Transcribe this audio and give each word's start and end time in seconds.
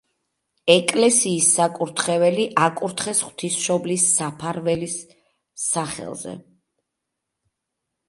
ეკლესიის 0.75 1.49
საკურთხეველი 1.57 2.47
აკურთხეს 2.69 3.23
ღვთისმშობლის 3.27 4.09
საფარველის 4.17 4.99
სახელზე. 5.69 6.39